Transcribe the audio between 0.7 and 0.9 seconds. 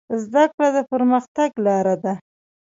د